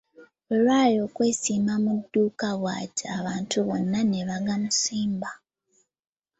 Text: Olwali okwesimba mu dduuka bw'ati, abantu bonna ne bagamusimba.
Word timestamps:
Olwali 0.53 0.95
okwesimba 1.05 1.73
mu 1.83 1.93
dduuka 2.03 2.49
bw'ati, 2.59 3.03
abantu 3.17 3.57
bonna 3.67 3.99
ne 4.05 4.21
bagamusimba. 4.29 5.31